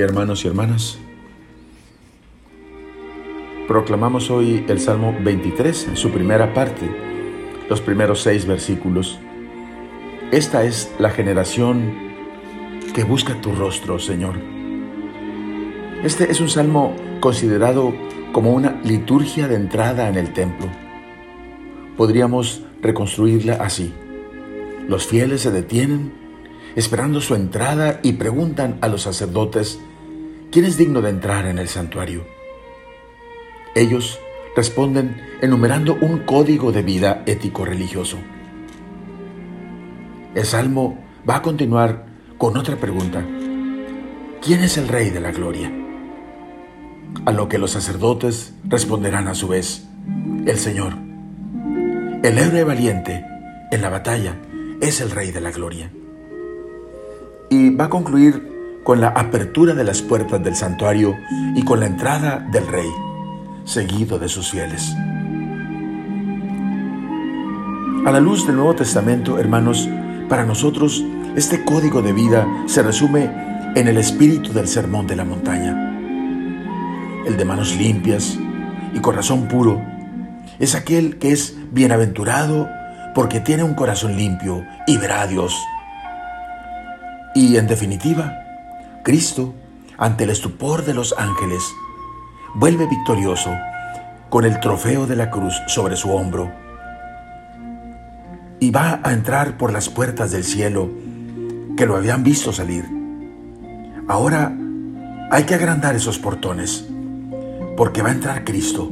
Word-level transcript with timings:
Hermanos 0.00 0.44
y 0.44 0.48
hermanas. 0.48 0.98
Proclamamos 3.68 4.30
hoy 4.30 4.64
el 4.68 4.80
Salmo 4.80 5.14
23 5.22 5.88
en 5.88 5.96
su 5.96 6.10
primera 6.10 6.54
parte, 6.54 6.90
los 7.68 7.80
primeros 7.80 8.22
seis 8.22 8.46
versículos. 8.46 9.18
Esta 10.30 10.64
es 10.64 10.92
la 10.98 11.10
generación 11.10 11.92
que 12.94 13.04
busca 13.04 13.40
tu 13.40 13.52
rostro, 13.52 13.98
Señor. 13.98 14.34
Este 16.02 16.30
es 16.30 16.40
un 16.40 16.48
salmo 16.48 16.96
considerado 17.20 17.94
como 18.32 18.52
una 18.52 18.80
liturgia 18.82 19.46
de 19.48 19.56
entrada 19.56 20.08
en 20.08 20.16
el 20.16 20.32
templo. 20.32 20.68
Podríamos 21.96 22.62
reconstruirla 22.80 23.54
así. 23.54 23.92
Los 24.88 25.06
fieles 25.06 25.42
se 25.42 25.50
detienen 25.50 26.21
esperando 26.76 27.20
su 27.20 27.34
entrada 27.34 28.00
y 28.02 28.12
preguntan 28.12 28.78
a 28.80 28.88
los 28.88 29.02
sacerdotes, 29.02 29.78
¿quién 30.50 30.64
es 30.64 30.78
digno 30.78 31.02
de 31.02 31.10
entrar 31.10 31.46
en 31.46 31.58
el 31.58 31.68
santuario? 31.68 32.24
Ellos 33.74 34.18
responden 34.56 35.20
enumerando 35.40 35.96
un 36.00 36.20
código 36.20 36.72
de 36.72 36.82
vida 36.82 37.22
ético-religioso. 37.26 38.18
El 40.34 40.44
Salmo 40.44 40.98
va 41.28 41.36
a 41.36 41.42
continuar 41.42 42.06
con 42.38 42.56
otra 42.56 42.76
pregunta. 42.76 43.24
¿Quién 44.42 44.62
es 44.62 44.76
el 44.78 44.88
Rey 44.88 45.10
de 45.10 45.20
la 45.20 45.30
Gloria? 45.30 45.72
A 47.26 47.32
lo 47.32 47.48
que 47.48 47.58
los 47.58 47.72
sacerdotes 47.72 48.54
responderán 48.64 49.28
a 49.28 49.34
su 49.34 49.48
vez, 49.48 49.86
el 50.46 50.58
Señor. 50.58 50.94
El 52.22 52.38
héroe 52.38 52.64
valiente 52.64 53.24
en 53.70 53.82
la 53.82 53.90
batalla 53.90 54.36
es 54.80 55.00
el 55.00 55.10
Rey 55.10 55.30
de 55.30 55.40
la 55.40 55.50
Gloria 55.50 55.90
y 57.52 57.68
va 57.68 57.84
a 57.84 57.90
concluir 57.90 58.80
con 58.82 59.02
la 59.02 59.08
apertura 59.08 59.74
de 59.74 59.84
las 59.84 60.00
puertas 60.00 60.42
del 60.42 60.56
santuario 60.56 61.18
y 61.54 61.62
con 61.62 61.80
la 61.80 61.86
entrada 61.86 62.38
del 62.50 62.66
rey, 62.66 62.88
seguido 63.64 64.18
de 64.18 64.28
sus 64.30 64.50
fieles. 64.50 64.94
A 68.06 68.10
la 68.10 68.20
luz 68.20 68.46
del 68.46 68.56
Nuevo 68.56 68.74
Testamento, 68.74 69.38
hermanos, 69.38 69.86
para 70.30 70.46
nosotros 70.46 71.04
este 71.36 71.62
código 71.62 72.00
de 72.00 72.14
vida 72.14 72.48
se 72.64 72.82
resume 72.82 73.30
en 73.74 73.86
el 73.86 73.98
espíritu 73.98 74.54
del 74.54 74.66
sermón 74.66 75.06
de 75.06 75.16
la 75.16 75.26
montaña. 75.26 75.76
El 77.26 77.36
de 77.36 77.44
manos 77.44 77.76
limpias 77.76 78.38
y 78.94 78.98
corazón 79.00 79.46
puro 79.46 79.78
es 80.58 80.74
aquel 80.74 81.18
que 81.18 81.32
es 81.32 81.54
bienaventurado 81.70 82.66
porque 83.14 83.40
tiene 83.40 83.62
un 83.62 83.74
corazón 83.74 84.16
limpio 84.16 84.64
y 84.86 84.96
verá 84.96 85.20
a 85.20 85.26
Dios. 85.26 85.54
Y 87.34 87.56
en 87.56 87.66
definitiva, 87.66 88.38
Cristo, 89.02 89.54
ante 89.96 90.24
el 90.24 90.30
estupor 90.30 90.84
de 90.84 90.92
los 90.92 91.14
ángeles, 91.16 91.62
vuelve 92.54 92.86
victorioso 92.86 93.50
con 94.28 94.44
el 94.44 94.60
trofeo 94.60 95.06
de 95.06 95.16
la 95.16 95.30
cruz 95.30 95.54
sobre 95.66 95.96
su 95.96 96.12
hombro 96.12 96.52
y 98.60 98.70
va 98.70 99.00
a 99.02 99.12
entrar 99.12 99.56
por 99.56 99.72
las 99.72 99.88
puertas 99.88 100.30
del 100.30 100.44
cielo 100.44 100.90
que 101.76 101.86
lo 101.86 101.96
habían 101.96 102.22
visto 102.22 102.52
salir. 102.52 102.84
Ahora 104.08 104.54
hay 105.30 105.44
que 105.44 105.54
agrandar 105.54 105.96
esos 105.96 106.18
portones 106.18 106.86
porque 107.78 108.02
va 108.02 108.10
a 108.10 108.12
entrar 108.12 108.44
Cristo, 108.44 108.90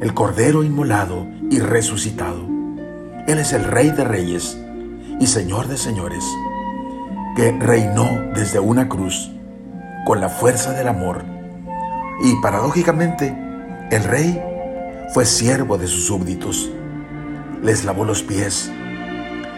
el 0.00 0.14
Cordero 0.14 0.64
inmolado 0.64 1.26
y 1.50 1.58
resucitado. 1.58 2.46
Él 3.26 3.38
es 3.38 3.52
el 3.52 3.64
Rey 3.64 3.90
de 3.90 4.04
Reyes 4.04 4.58
y 5.20 5.26
Señor 5.26 5.68
de 5.68 5.76
Señores 5.76 6.24
que 7.36 7.52
reinó 7.52 8.30
desde 8.34 8.58
una 8.58 8.88
cruz 8.88 9.30
con 10.04 10.20
la 10.20 10.28
fuerza 10.28 10.72
del 10.72 10.88
amor. 10.88 11.24
Y 12.22 12.34
paradójicamente, 12.42 13.36
el 13.90 14.04
rey 14.04 14.42
fue 15.14 15.24
siervo 15.24 15.78
de 15.78 15.86
sus 15.86 16.06
súbditos, 16.06 16.70
les 17.62 17.84
lavó 17.84 18.04
los 18.04 18.22
pies 18.22 18.70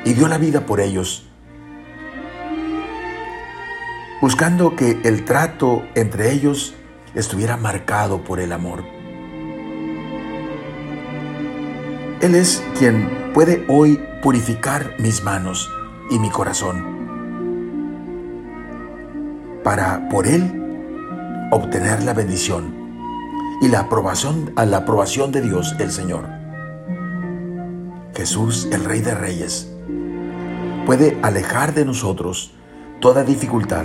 y 0.04 0.12
dio 0.12 0.28
la 0.28 0.38
vida 0.38 0.66
por 0.66 0.80
ellos, 0.80 1.28
buscando 4.20 4.76
que 4.76 5.00
el 5.04 5.24
trato 5.24 5.82
entre 5.94 6.32
ellos 6.32 6.74
estuviera 7.14 7.56
marcado 7.56 8.22
por 8.24 8.40
el 8.40 8.52
amor. 8.52 8.84
Él 12.20 12.36
es 12.36 12.62
quien 12.78 13.32
puede 13.34 13.64
hoy 13.68 14.00
purificar 14.22 14.94
mis 15.00 15.24
manos 15.24 15.68
y 16.08 16.20
mi 16.20 16.30
corazón 16.30 17.01
para 19.62 20.08
por 20.08 20.26
él 20.26 21.48
obtener 21.50 22.02
la 22.02 22.14
bendición 22.14 22.74
y 23.60 23.68
la 23.68 23.80
aprobación 23.80 24.52
a 24.56 24.66
la 24.66 24.78
aprobación 24.78 25.30
de 25.30 25.40
Dios 25.40 25.74
el 25.78 25.90
Señor. 25.90 26.26
Jesús, 28.14 28.68
el 28.72 28.84
Rey 28.84 29.00
de 29.00 29.14
Reyes, 29.14 29.68
puede 30.86 31.18
alejar 31.22 31.74
de 31.74 31.84
nosotros 31.84 32.52
toda 33.00 33.24
dificultad 33.24 33.84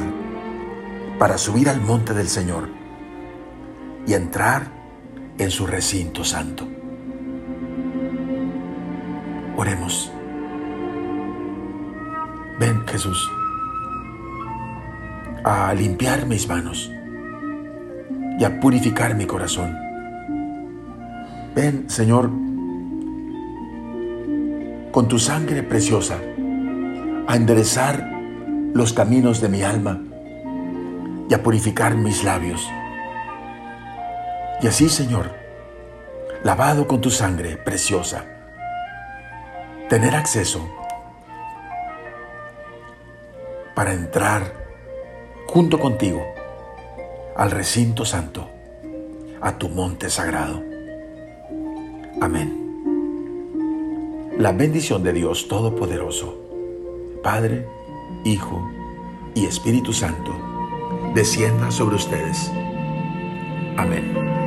para 1.19 1.37
subir 1.37 1.69
al 1.69 1.81
monte 1.81 2.13
del 2.13 2.27
Señor 2.27 2.69
y 4.05 4.13
entrar 4.13 4.71
en 5.37 5.51
su 5.51 5.67
recinto 5.67 6.23
santo. 6.23 6.67
Oremos. 9.55 10.11
Ven 12.59 12.85
Jesús 12.87 13.29
a 15.49 15.73
limpiar 15.73 16.25
mis 16.25 16.45
manos 16.49 16.91
y 18.37 18.43
a 18.43 18.59
purificar 18.59 19.15
mi 19.15 19.25
corazón. 19.25 19.77
Ven, 21.55 21.89
Señor, 21.89 22.29
con 24.91 25.07
tu 25.07 25.17
sangre 25.17 25.63
preciosa, 25.63 26.17
a 27.27 27.35
enderezar 27.37 28.11
los 28.73 28.91
caminos 28.91 29.39
de 29.39 29.47
mi 29.47 29.63
alma 29.63 30.01
y 31.29 31.33
a 31.33 31.41
purificar 31.41 31.95
mis 31.95 32.25
labios. 32.25 32.67
Y 34.61 34.67
así, 34.67 34.89
Señor, 34.89 35.31
lavado 36.43 36.87
con 36.87 36.99
tu 36.99 37.09
sangre 37.09 37.55
preciosa, 37.55 38.25
tener 39.87 40.13
acceso 40.13 40.67
para 43.73 43.93
entrar 43.93 44.66
junto 45.47 45.79
contigo 45.79 46.25
al 47.35 47.51
recinto 47.51 48.05
santo, 48.05 48.47
a 49.41 49.57
tu 49.57 49.69
monte 49.69 50.09
sagrado. 50.09 50.61
Amén. 52.21 52.65
La 54.37 54.51
bendición 54.51 55.03
de 55.03 55.13
Dios 55.13 55.47
Todopoderoso, 55.47 56.37
Padre, 57.23 57.65
Hijo 58.23 58.69
y 59.33 59.45
Espíritu 59.45 59.93
Santo, 59.93 60.35
descienda 61.15 61.71
sobre 61.71 61.95
ustedes. 61.95 62.51
Amén. 63.77 64.46